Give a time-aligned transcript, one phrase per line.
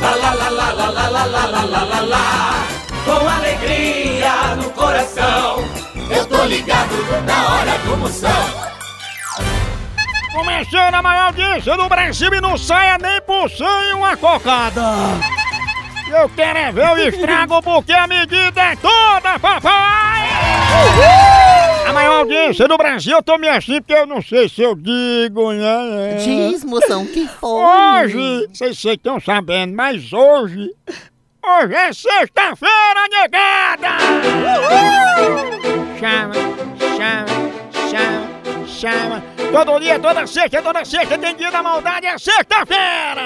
[0.00, 2.66] Lá, lá, lá, lá, lá, lá, lá, lá, lá, lá, lá, lá.
[3.04, 5.64] Com alegria no coração.
[6.10, 6.94] Eu tô ligado
[7.24, 8.68] na hora do Moção.
[10.32, 14.82] Começando a maior audiência do Brasil e não saia nem por sem uma cocada.
[16.10, 20.28] Eu quero é ver o estrago porque a medida é toda, papai!
[21.88, 24.74] A maior audiência do Brasil, eu tô me assim porque eu não sei se eu
[24.74, 26.18] digo, né?
[26.22, 27.48] Diz, moção, que foi?
[27.48, 30.70] Hoje, vocês estão sabendo, mas hoje.
[31.42, 33.88] Hoje é sexta-feira, negada!
[35.98, 36.34] Chama,
[36.94, 37.26] chama,
[37.88, 39.24] chama, chama.
[39.50, 43.22] Todo dia, toda sexta, toda sexta tem dia da maldade, é sexta-feira!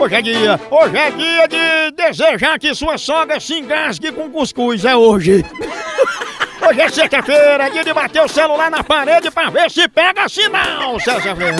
[0.00, 4.82] Hoje é dia, hoje é dia de desejar que sua sogra se engasgue com cuscuz,
[4.86, 5.44] é hoje!
[6.66, 10.98] Hoje é sexta-feira, dia de bater o celular na parede pra ver se pega sinal,
[10.98, 11.56] sexta-feira.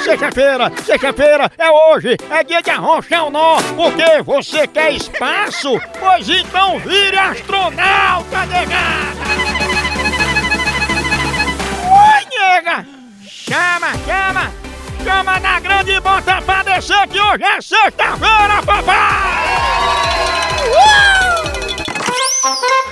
[0.00, 5.80] Sexta-feira, sexta-feira é hoje, é dia de arrochar o nó, porque você quer espaço?
[5.98, 9.24] Pois então vire astronauta, negada!
[11.90, 12.86] Oi, nega!
[13.26, 14.52] Chama, chama!
[15.02, 19.14] Chama na grande e bota pra descer que hoje é sexta-feira, papai!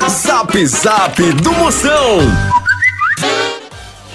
[0.09, 2.21] Zap Zap do Moção.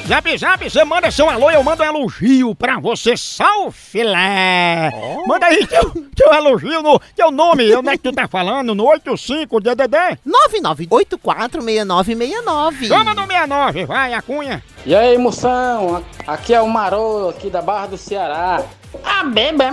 [0.08, 4.90] Zap Zap, você manda seu alô e eu mando um elogio pra você, sal filé.
[5.28, 8.74] Manda aí teu, teu elogio no teu nome, onde é que tu tá falando?
[8.74, 10.18] No 85DDD?
[10.26, 12.88] 99846969.
[12.88, 14.64] Chama no 69, vai, a cunha.
[14.88, 16.04] E aí, moção?
[16.26, 18.64] Aqui é o Marô, aqui da Barra do Ceará.
[19.04, 19.72] Ah, bebê.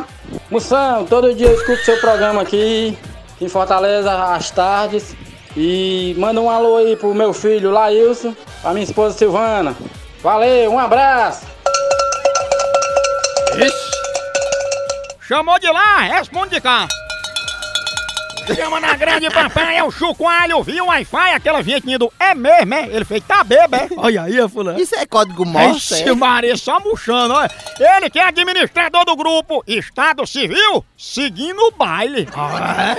[0.51, 2.99] Moção, todo dia eu escuto seu programa aqui,
[3.41, 5.17] em Fortaleza, às tardes.
[5.57, 9.77] E manda um alô aí pro meu filho Laílson, pra minha esposa Silvana.
[10.23, 11.47] Valeu, um abraço!
[15.21, 16.87] Chamou de lá, responde de cá.
[18.55, 22.75] Chama na grande papai, é o chucoalho, viu o Wi-Fi, aquela vinhetinha do é mesmo,
[22.75, 22.89] é?
[22.89, 23.89] Ele fez, tá bebê.
[23.97, 24.81] Olha aí, fulano.
[24.81, 25.95] Isso é código Morse?
[25.95, 26.15] Ixi, é?
[26.15, 27.51] Maria, só murchando, olha.
[27.79, 32.29] Ele que é administrador do grupo Estado Civil, seguindo o baile.
[32.35, 32.95] Ah,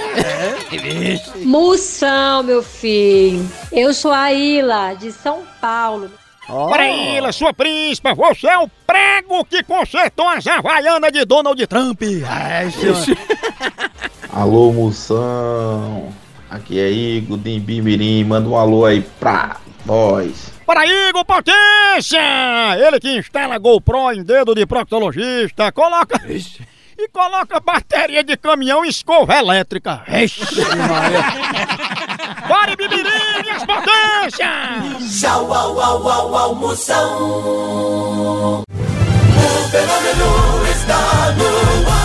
[1.44, 3.50] Moção, meu filho.
[3.72, 6.10] Eu sou a Ila, de São Paulo.
[6.48, 6.70] Ó.
[6.70, 12.02] Para Ilha, sua príncipa, você é o prego que consertou as havaianas de Donald Trump.
[12.28, 12.96] Ai, senhor.
[14.36, 16.10] Alô, moção.
[16.50, 18.26] Aqui é Igor de Bimirim.
[18.26, 20.52] Manda um alô aí pra nós.
[20.66, 22.20] Para Igor Potência!
[22.78, 26.20] Ele que instala GoPro em dedo de proctologista, coloca...
[26.98, 30.02] E coloca bateria de caminhão e escova elétrica.
[30.08, 30.46] Ixi.
[32.48, 35.20] Bora, Bibirim, minhas potências!
[35.20, 38.64] Tchau, au, au, au, au, Moção.
[38.64, 42.05] O fenômeno está no ar.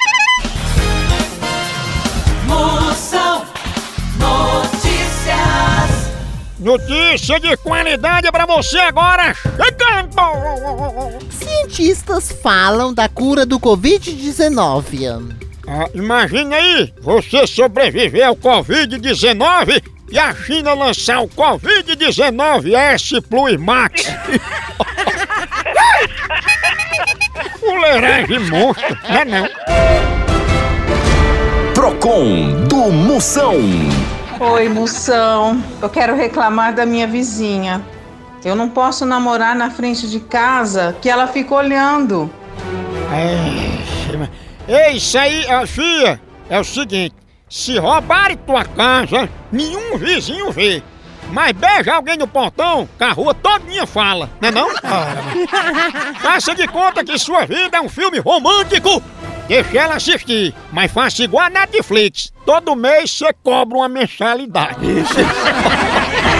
[6.61, 9.33] Notícia de qualidade pra você agora.
[9.33, 10.21] Chegando!
[11.31, 15.35] Cientistas falam da cura do Covid-19.
[15.67, 19.81] Ah, imagina aí, você sobreviver ao Covid-19
[20.11, 24.03] e a China lançar o Covid-19 Plus Max.
[27.59, 29.49] Fuleiragem monstro, não é não?
[31.73, 33.55] Procon do Moção.
[34.43, 35.63] Oi, moção.
[35.79, 37.79] Eu quero reclamar da minha vizinha.
[38.43, 42.27] Eu não posso namorar na frente de casa que ela fica olhando.
[44.67, 47.13] Ei, isso aí, ó, filha, é o seguinte:
[47.47, 50.81] se roubarem tua casa, nenhum vizinho vê.
[51.29, 54.69] Mas beija alguém no portão, que a rua todinha fala, não é não?
[56.19, 59.03] Faça de conta que sua vida é um filme romântico.
[59.47, 62.31] Deixa ela assistir, mas faça igual a Netflix.
[62.45, 64.77] Todo mês você cobra uma mensalidade.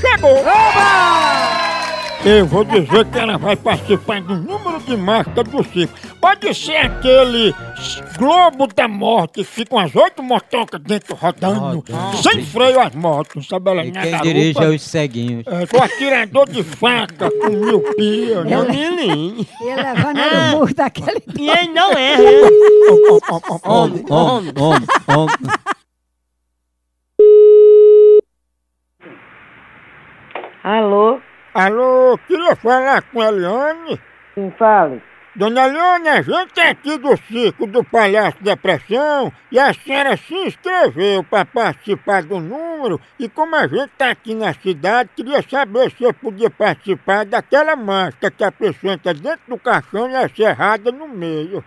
[0.00, 0.36] chegou!
[2.22, 5.94] Eu vou dizer que ela vai participar do número de marca do circo.
[6.20, 7.54] Pode ser aquele
[8.18, 11.82] Globo da Morte, que ficam as oito motocas dentro rodando,
[12.22, 13.70] sem freio as motos, sabe?
[13.70, 14.26] Ela E na quem garupa.
[14.28, 15.46] dirige é os ceguinhos.
[15.46, 18.50] É, com atirador de faca, com miopia, né?
[18.68, 19.46] Ele
[19.76, 21.22] levando o murro daquele.
[21.38, 22.16] E ele não é.
[23.64, 25.36] Homem, homem, homem, homem.
[30.62, 31.18] Alô?
[31.54, 33.98] Alô, queria falar com a Eliane.
[34.34, 35.02] Sim, fale.
[35.34, 40.34] Dona Eliane, a gente é aqui do circo do Palhaço Depressão e a senhora se
[40.34, 45.90] inscreveu para participar do número e como a gente está aqui na cidade, queria saber
[45.92, 50.28] se eu podia participar daquela máscara que a pessoa entra dentro do caixão e é
[50.28, 51.64] serrada no meio.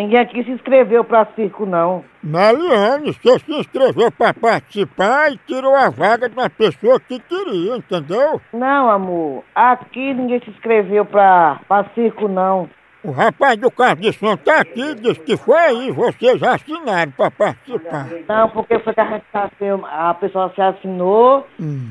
[0.00, 2.02] Ninguém aqui se inscreveu pra circo, não.
[2.24, 7.76] Meliane, você se inscreveu para participar e tirou a vaga de uma pessoa que queria,
[7.76, 8.40] entendeu?
[8.50, 9.44] Não, amor.
[9.54, 12.70] Aqui ninguém se inscreveu pra, pra circo, não.
[13.04, 17.30] O rapaz do carro de som tá aqui disse que foi aí, vocês assinaram para
[17.30, 18.06] participar.
[18.26, 21.46] Não, porque foi que a, gente tá assim, a pessoa se assinou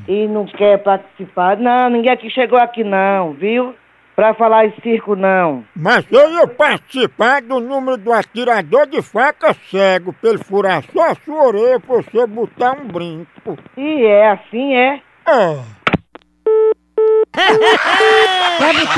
[0.08, 1.56] e não quer participar.
[1.56, 3.74] Não, ninguém aqui chegou aqui, não, viu?
[4.20, 5.64] Pra falar em circo, não.
[5.74, 11.12] Mas eu ia participar do número do atirador de faca cego, pra ele furar só
[11.12, 13.56] a sua orelha pra você botar um brinco.
[13.78, 15.00] E é assim, é?
[15.26, 15.58] É.
[18.58, 18.88] Pega o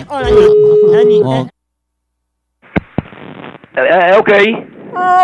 [0.00, 0.30] telefone,
[0.86, 1.26] doidinho.
[1.26, 1.46] Homem.
[3.76, 4.66] É, é o que aí?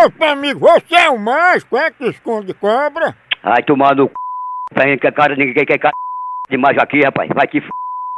[0.05, 3.17] Opa, amigo, você é o mágico, é que esconde cobra?
[3.43, 4.15] Ai, tomar no c...
[4.73, 5.95] Pra gente que cara, ninguém quer cara
[6.49, 7.29] demais aqui, rapaz.
[7.35, 7.69] Vai te f...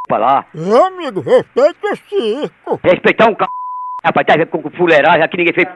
[0.07, 0.47] pra lá.
[0.55, 2.81] Ô, amigo, respeita o circo.
[2.83, 3.47] Respeitar um c...
[4.05, 5.75] Rapaz, tá vendo com fuleiragem aqui, ninguém fez c...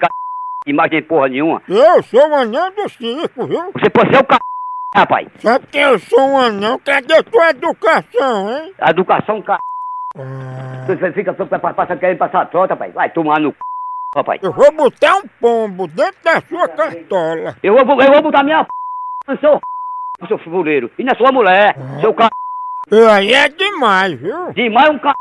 [0.66, 1.62] demais nem porra nenhuma.
[1.68, 3.72] Eu sou o anão do circo, viu?
[3.72, 4.38] Você pode ser o c...
[4.94, 6.78] Rapaz, Sabe que eu sou um anão?
[6.78, 8.74] Cadê tua educação, hein?
[8.78, 9.58] a educação c...
[10.86, 12.92] Você fica passando querendo passar a trota, rapaz.
[12.92, 13.56] Vai tomar no c...
[14.14, 14.42] Rapaz.
[14.42, 17.56] Eu vou botar um pombo dentro da sua cartola.
[17.62, 18.70] Eu vou, eu vou botar minha p...
[19.28, 19.60] no seu
[20.26, 20.90] seu fuleiro.
[20.98, 22.28] E na sua mulher, seu c...
[22.90, 24.52] E aí é demais, viu?
[24.52, 25.12] Demais um c...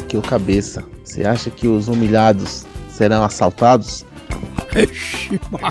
[0.00, 0.82] Aqui é o Cabeça.
[1.04, 4.06] Você acha que os humilhados serão assaltados?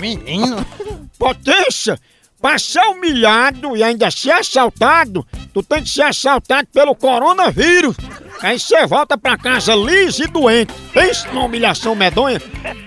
[0.00, 0.64] Menino.
[1.18, 1.98] Potência!
[2.40, 7.96] Pra ser humilhado e ainda ser assaltado, tu tem que ser assaltado pelo coronavírus.
[8.40, 10.72] Aí você volta pra casa liso e doente.
[10.92, 12.40] Pensa numa humilhação medonha.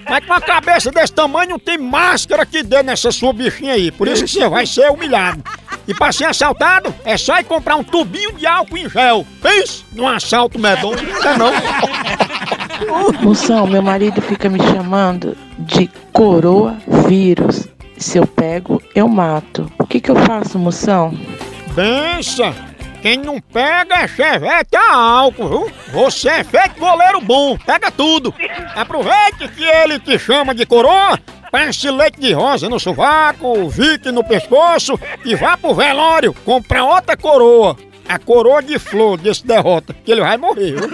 [0.09, 3.91] Mas com a cabeça desse tamanho não tem máscara que dê nessa sua bichinha aí.
[3.91, 5.43] Por isso que você vai ser humilhado.
[5.85, 9.27] E pra ser assaltado, é só ir comprar um tubinho de álcool em gel.
[9.41, 11.01] Pensa num assalto medonho.
[11.03, 11.51] Não é não?
[13.21, 16.77] Moção, meu marido fica me chamando de coroa
[17.07, 17.67] vírus.
[18.01, 19.71] Se eu pego, eu mato.
[19.77, 21.13] O que, que eu faço, moção?
[21.75, 22.51] Pensa!
[22.99, 25.71] Quem não pega é chevette a álcool, viu?
[25.93, 28.33] Você é feito goleiro bom, pega tudo.
[28.75, 31.19] Aproveite que ele te chama de coroa,
[31.51, 37.15] passe leite de rosa no sovaco, vique no pescoço e vá pro velório comprar outra
[37.15, 37.77] coroa.
[38.09, 40.89] A coroa de flor desse derrota, que ele vai morrer, viu?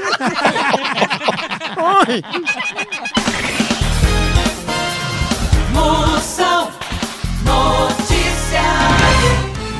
[1.77, 2.21] Ai.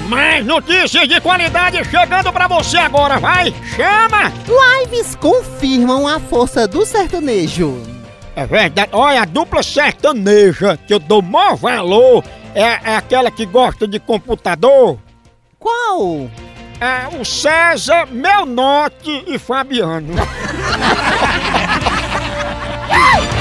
[0.08, 3.54] Mais notícias de qualidade chegando pra você agora, vai!
[3.76, 4.32] Chama!
[4.48, 7.84] Lives confirmam a força do sertanejo.
[8.34, 8.90] É verdade.
[8.94, 12.24] Olha, a dupla sertaneja que eu dou maior valor
[12.56, 14.98] é, é aquela que gosta de computador.
[15.60, 16.30] Qual?
[16.80, 20.14] É o César, Melnote e Fabiano.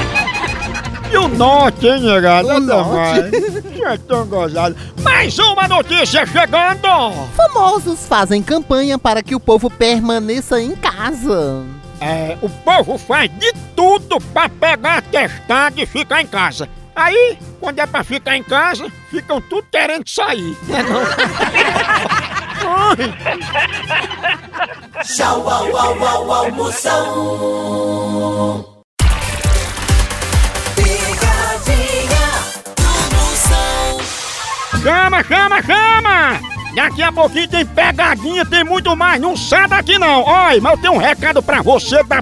[1.11, 2.47] E o Norte, hein, negado?
[2.49, 3.31] O Norte.
[3.87, 4.75] É tão gozado.
[5.01, 7.13] Mais uma notícia chegando!
[7.35, 11.63] Famosos fazem campanha para que o povo permaneça em casa.
[12.01, 16.67] É, o povo faz de tudo pra pegar atestado e ficar em casa.
[16.93, 20.57] Aí, quando é pra ficar em casa, ficam tudo querendo sair.
[20.63, 21.05] Né não?
[25.03, 26.51] Tchau, au, au, au, au,
[34.83, 36.39] Chama, chama, chama!
[36.75, 39.19] Daqui a pouquinho tem pegadinha, tem muito mais.
[39.19, 40.23] Não sai daqui não.
[40.23, 42.21] Olha, mas eu tenho um recado pra você da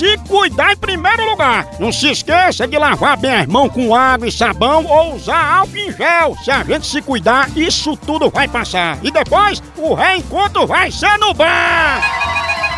[0.00, 1.66] se cuidar em primeiro lugar.
[1.78, 5.76] Não se esqueça de lavar bem as mãos com água e sabão ou usar álcool
[5.76, 6.34] em gel.
[6.42, 8.96] Se a gente se cuidar, isso tudo vai passar.
[9.02, 12.00] E depois, o reencontro vai ser no bar.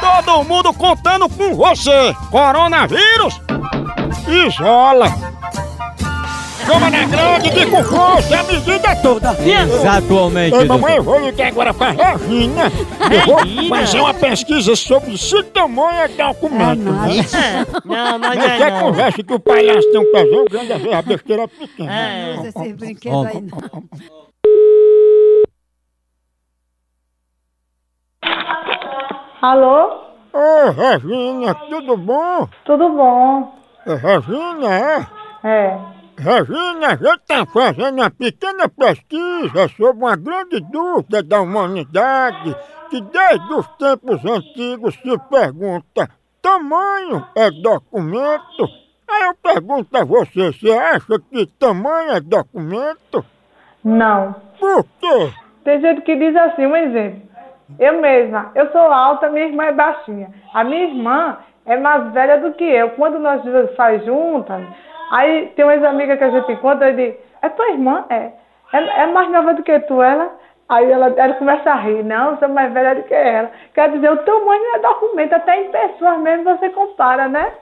[0.01, 2.13] Todo mundo contando com você.
[2.29, 3.41] Coronavírus,
[4.27, 5.32] isola.
[6.73, 9.37] Toma na grande que com força a medida é toda.
[9.43, 10.57] Exatamente.
[10.57, 12.73] Ei, mamãe, eu vou ligar agora pra Regina.
[13.11, 16.85] Eu vou fazer uma pesquisa sobre se tamanho é documento.
[17.85, 21.43] Não, Mas é conversa que o palhaço tem um pezão grande, às vezes a besteira
[21.43, 21.93] é pequena.
[21.93, 23.85] Não usa esses brinquedos aí, não.
[29.43, 30.05] Alô?
[30.33, 32.49] Ô, Regina, tudo bom?
[32.65, 33.55] Tudo bom?
[33.85, 35.07] É Regina, é?
[35.45, 36.02] É.
[36.23, 42.55] Regina, a gente está fazendo uma pequena pesquisa sobre uma grande dúvida da humanidade
[42.89, 46.09] que desde os tempos antigos se pergunta:
[46.41, 48.69] tamanho é documento?
[49.11, 53.25] Aí eu pergunto a você, você acha que tamanho é documento?
[53.83, 54.37] Não.
[54.61, 55.33] Por quê?
[55.65, 57.23] Tem gente que diz assim, um exemplo.
[57.81, 60.31] Eu mesma, eu sou alta, minha irmã é baixinha.
[60.55, 62.91] A minha irmã é mais velha do que eu.
[62.91, 64.63] Quando nós duas faz juntas,
[65.13, 68.05] aí tem umas amigas que a gente encontra e diz, é tua irmã?
[68.11, 68.33] É.
[68.73, 70.33] É, é mais nova do que tu, ela?
[70.69, 73.51] Aí ela, ela começa a rir, não, sou mais velha do que ela.
[73.75, 77.53] Quer dizer, o tamanho é documento, até em pessoas mesmo você compara, né?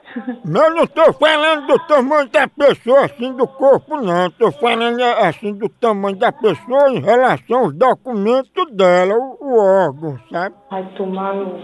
[0.45, 4.31] Eu não tô falando do tamanho da pessoa, assim, do corpo, não.
[4.31, 10.17] Tô falando, assim, do tamanho da pessoa em relação aos documentos dela, o, o órgão,
[10.31, 10.55] sabe?
[10.69, 11.59] Vai tomar no...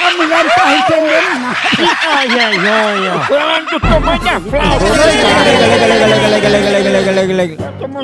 [0.00, 1.56] A mulher não tá entendendo nada.
[2.08, 4.84] Ai, ai, ai, Falando do tamanho da flauta.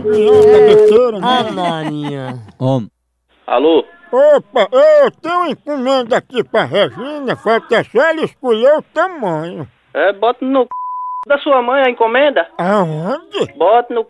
[0.03, 1.27] De onda, besteira, né?
[1.27, 1.51] ai.
[1.53, 2.43] Maninha.
[2.59, 2.91] Homem.
[3.47, 3.85] Alô?
[4.13, 9.69] Opa, eu tenho uma encomenda aqui pra Regina, falta só ela escolher o tamanho.
[9.93, 10.69] É, bota no c...
[11.27, 12.49] da sua mãe a encomenda.
[12.59, 13.53] Aonde?
[13.57, 14.09] Bota no c...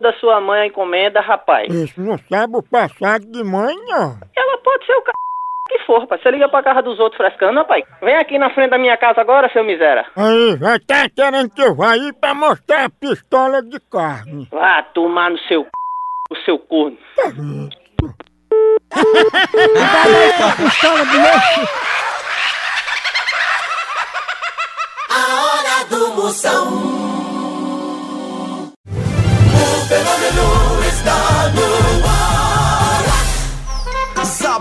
[0.00, 1.72] da sua mãe a encomenda, rapaz.
[1.72, 4.18] Isso não sabe o passado de mãe, não.
[4.36, 5.12] Ela pode ser o c...
[5.68, 6.22] que for, rapaz.
[6.22, 7.84] Você liga pra casa dos outros frescando, rapaz.
[8.00, 10.06] Vem aqui na frente da minha casa agora, seu miséria.
[10.16, 14.48] Aí, vai tá querendo que eu vá aí pra mostrar a pistola de carne.
[14.50, 15.68] Vá tomar no seu c...
[16.30, 16.98] o seu corno.
[20.42, 21.88] a pistola do meu...
[25.10, 26.97] A hora do Moção.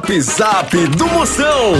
[0.07, 1.73] Zap Zap do Moção.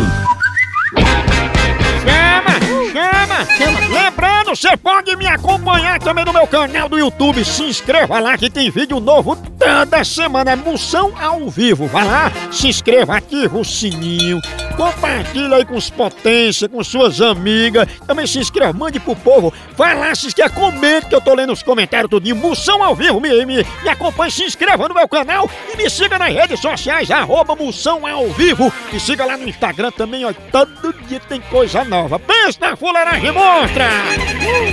[2.08, 2.60] Chama,
[2.94, 3.80] chama, chama.
[3.88, 7.44] Lembrando, você pode me acompanhar também no meu canal do YouTube.
[7.44, 10.52] Se inscreva lá que tem vídeo novo toda semana.
[10.52, 11.88] É Moção ao vivo.
[11.88, 14.40] Vai lá, se inscreva, ativa o sininho.
[14.78, 17.88] Compartilha aí com os potência, com suas amigas.
[18.06, 19.54] Também se inscreva, mande pro povo.
[19.76, 22.36] Vai lá, se inscreva, comente que eu tô lendo os comentários tudinho.
[22.36, 26.18] Moção ao vivo, me, me, me acompanhe, se inscreva no meu canal e me siga
[26.18, 28.72] nas redes sociais, arroba Moção ao vivo.
[28.94, 30.32] Me siga lá no Instagram também, ó.
[30.52, 31.97] Todo dia tem coisa nova.
[32.20, 33.90] Pensa na fuleiragem monstra!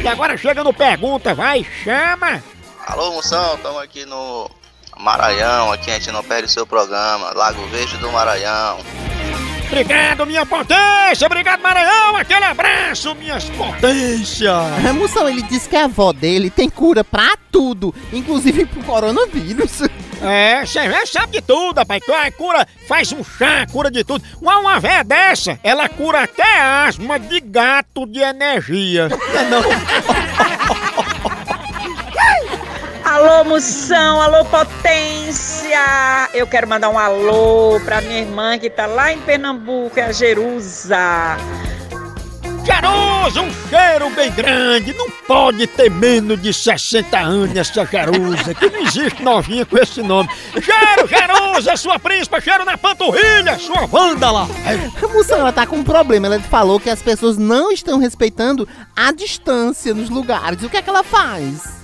[0.03, 2.43] E agora chega no Pergunta, vai, chama!
[2.87, 4.51] Alô, Moção, estamos aqui no
[4.99, 8.79] Maranhão, aqui a gente não perde o seu programa, Lago Verde do Maranhão.
[9.67, 11.27] Obrigado, minha potência!
[11.27, 12.15] Obrigado, Maranhão!
[12.17, 14.53] Aquele abraço, minhas potências!
[14.87, 19.81] A moção, ele disse que a avó dele tem cura pra tudo, inclusive pro coronavírus.
[20.25, 22.03] É, você já sabe de tudo, rapaz.
[22.03, 24.25] Cura, cura, faz um chá, cura de tudo.
[24.41, 29.09] Uma, uma véia dessa, ela cura até asma de gato de energia.
[33.05, 35.79] Alô, Moção, alô, Potência!
[36.33, 40.13] Eu quero mandar um alô pra minha irmã que tá lá em Pernambuco, é a
[40.13, 41.37] Jerusa.
[42.65, 48.71] Jerusa, um cheiro bem grande, não pode ter menos de 60 anos essa Jerusa, que
[48.71, 50.29] não existe novinha com esse nome.
[50.53, 54.49] Cheiro, Jerusa, sua príncipa, cheiro na panturrilha, sua vândala.
[54.65, 56.27] A ela tá com um problema.
[56.27, 58.67] Ela falou que as pessoas não estão respeitando
[58.97, 60.63] a distância nos lugares.
[60.63, 61.84] O que é que ela faz?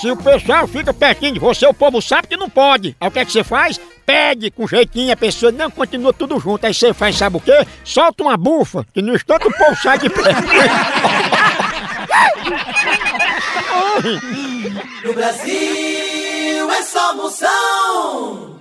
[0.00, 2.94] Se o pessoal fica pertinho de você, o povo sabe que não pode.
[3.00, 3.80] Aí o que é que você faz?
[4.04, 6.64] Pede com jeitinho, a pessoa não continua tudo junto.
[6.66, 7.66] Aí você faz, sabe o quê?
[7.82, 10.42] Solta uma bufa, que no instante o povo sai de perto.
[15.04, 18.56] No Brasil é só Moção.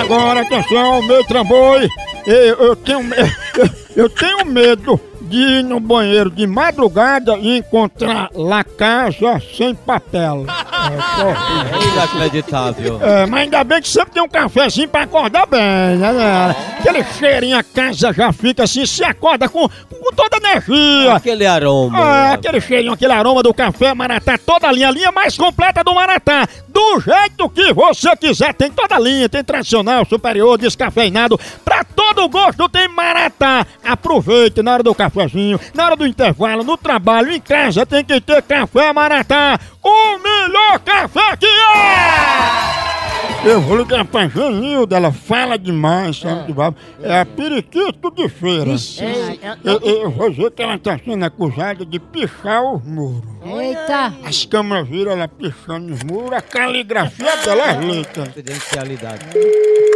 [0.00, 1.88] Agora, atenção, meu trambolho.
[2.26, 2.34] Eu,
[2.68, 3.16] eu tenho me-
[3.94, 4.98] eu tenho medo
[5.34, 10.46] de ir no banheiro de madrugada e encontrar lá casa sem papel.
[10.84, 13.00] É, Inacreditável.
[13.00, 16.56] É, mas ainda bem que sempre tem um cafezinho pra acordar bem, né, galera?
[16.78, 21.14] Aquele cheirinho, a casa já fica assim, se acorda com, com toda a energia.
[21.14, 21.98] Aquele aroma.
[21.98, 25.82] É, aquele cheirinho, aquele aroma do café Maratá, toda a linha, a linha mais completa
[25.82, 26.46] do Maratá.
[26.68, 32.28] Do jeito que você quiser, tem toda a linha, tem tradicional, superior, descafeinado, pra todo
[32.28, 33.66] gosto tem Maratá.
[33.82, 38.20] Aproveite na hora do cafezinho, na hora do intervalo, no trabalho, em casa, tem que
[38.20, 39.58] ter café Maratá.
[39.82, 42.94] O melhor café que é!
[43.46, 46.46] Eu vou ligar pra Janilda, ela fala demais, sabe?
[46.46, 46.78] de babo.
[47.02, 48.70] É a periquito de feira.
[49.62, 53.22] Eu, eu- eu vou dizer que ela tá sendo acusada de pichar os muros.
[53.44, 54.14] Eita!
[54.24, 58.24] As câmeras viram ela pichando os muros, a caligrafia dela é letra.
[58.24, 59.26] Confidencialidade.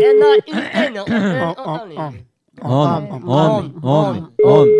[0.02, 1.54] É não, não.
[1.56, 2.12] Ó.
[2.60, 4.74] Homem, homem, homem, homem.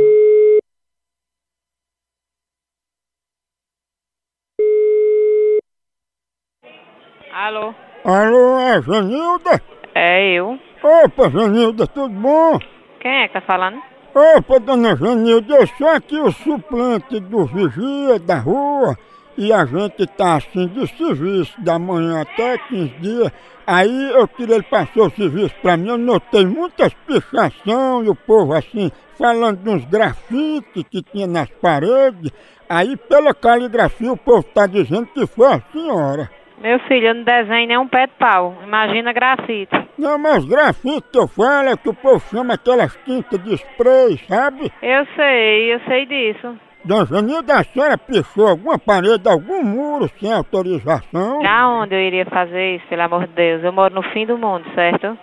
[7.40, 7.72] Alô?
[8.05, 9.62] Alô, é Janilda?
[9.94, 10.59] É eu.
[10.83, 12.59] Opa, Janilda, tudo bom?
[12.98, 13.81] Quem é que tá falando?
[14.12, 18.98] Opa, dona Janilda, eu sou aqui o suplente do vigia da rua
[19.37, 23.33] e a gente tá assim de serviço da manhã até 15 dias.
[23.64, 28.16] Aí eu queria ele passou o serviço pra mim, eu notei muitas pichação e o
[28.16, 32.33] povo assim falando de uns grafites que tinha nas paredes.
[32.68, 36.29] Aí pela caligrafia o povo tá dizendo que foi a senhora.
[36.61, 38.57] Meu filho, eu não desenho nem um pé de pau.
[38.64, 39.71] Imagina grafite.
[39.97, 44.18] Não, mas grafites que eu falo é que o povo chama aquelas tintas de spray,
[44.29, 44.73] sabe?
[44.83, 46.57] Eu sei, eu sei disso.
[46.85, 51.42] Dona Janilda, a senhora pichou alguma parede, algum muro sem autorização?
[51.42, 53.62] Na onde eu iria fazer isso, pelo amor de Deus?
[53.64, 55.18] Eu moro no fim do mundo, certo?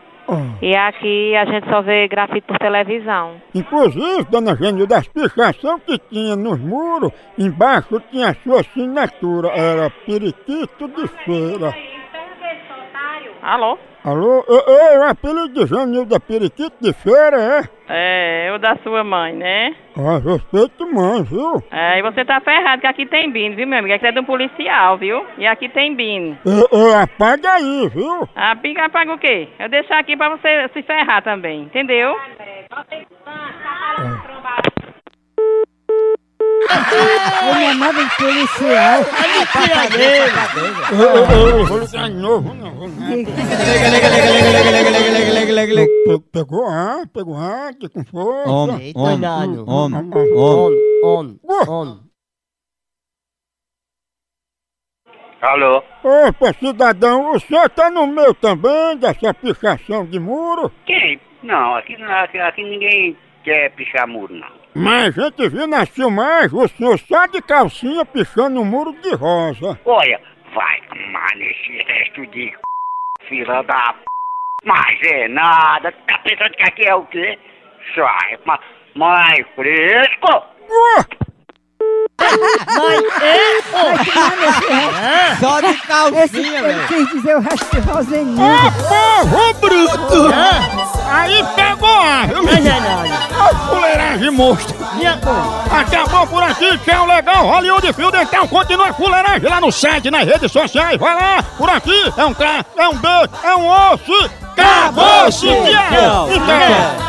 [0.62, 3.36] E aqui a gente só vê grafite por televisão.
[3.54, 9.90] Inclusive, dona Janilda, as pichação que tinha nos muros, embaixo tinha a sua assinatura, era
[10.06, 11.74] periquito de feira.
[13.42, 13.78] Alô?
[14.06, 14.46] Alô?
[14.48, 17.64] Ei, ei, o apelido de Janilda Periquito de feira, é?
[17.90, 19.76] É, eu da sua mãe, né?
[19.98, 21.64] Ah, respeito mãe, viu?
[21.72, 23.96] É, e você tá ferrado que aqui tem bino, viu, meu amigo?
[23.96, 25.26] Aqui é de um policial, viu?
[25.40, 26.38] E aqui tem bino.
[26.46, 28.30] Ei, ei, apaga aí, viu?
[28.36, 29.48] A pica paga o quê?
[29.58, 32.16] Eu deixo aqui pra você se ferrar também, entendeu?
[36.96, 39.02] Ele é nada de policial.
[40.92, 42.72] Ô, ô, ô, Vou ligar de novo, não.
[42.76, 43.26] vou não.
[46.06, 48.50] Pe- Pegou ar, pegou ar, que com força.
[48.50, 50.10] Homem, homem, homem,
[51.04, 51.40] homem.
[51.68, 52.06] On.
[55.42, 55.84] Alô?
[56.04, 60.72] Opa, cidadão, o senhor tá no meio também dessa pichação de muro?
[60.86, 61.20] Quem?
[61.44, 64.55] Não, aqui, aqui, aqui ninguém quer pichar muro, não.
[64.76, 69.16] Mas a gente viu na filmagem o senhor só de calcinha pichando um muro de
[69.16, 69.80] rosa.
[69.86, 70.20] Olha,
[70.54, 72.56] vai tomar nesse resto de c...
[73.30, 74.00] fila da p...
[74.66, 77.38] Mas é nada, tá pensando que aqui é o quê?
[77.94, 78.60] Sai, ma-
[78.96, 80.44] mais fresco?
[82.18, 82.42] Mas
[83.22, 83.62] é.
[85.36, 86.88] Só de Esse, calcinha, velho.
[86.88, 88.42] quis dizer o resto de Rosenildo.
[88.42, 90.30] Ô, povo bruto!
[91.12, 91.44] Aí
[91.86, 92.86] ar, viu, menino?
[93.40, 94.76] Ô, fuleiragem monstro!
[95.72, 100.52] Acabou por aqui, tchau, legal, Hollywood Fio Dental, continua fuleiragem lá no site, nas redes
[100.52, 103.08] sociais, vai lá, por aqui, é um K, é um B,
[103.44, 105.48] é um osso, acabou-se.
[105.48, 107.05] Tchau.